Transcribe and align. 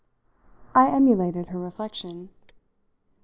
I 0.73 0.87
emulated 0.87 1.49
her 1.49 1.59
reflection. 1.59 2.29